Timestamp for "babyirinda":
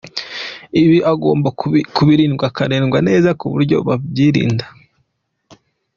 3.87-4.65